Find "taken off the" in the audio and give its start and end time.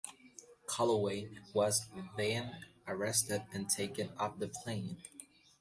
3.69-4.47